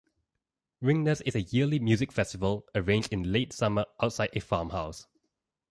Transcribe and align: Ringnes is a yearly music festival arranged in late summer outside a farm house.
Ringnes 0.81 1.21
is 1.27 1.35
a 1.35 1.43
yearly 1.43 1.77
music 1.77 2.11
festival 2.11 2.65
arranged 2.73 3.13
in 3.13 3.31
late 3.31 3.53
summer 3.53 3.85
outside 4.01 4.31
a 4.33 4.39
farm 4.41 4.71
house. 4.71 5.05